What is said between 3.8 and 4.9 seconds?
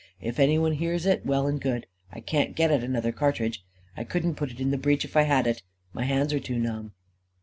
I couldn't put it into the